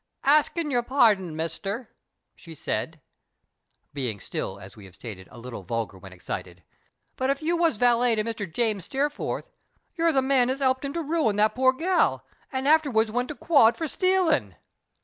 [0.39, 1.91] "Axin' yer pardon, mister,"
[2.35, 3.01] she said
[3.93, 6.63] (being still, as we have stated, a little vulgar when excited),"
[7.17, 8.51] but if you was valet to Mr.
[8.51, 9.51] James Steerforth,
[9.93, 13.27] you're the man as 'elped 'im to ruin that pore gal, and as afterwards went
[13.27, 14.55] to quod for stcalin'.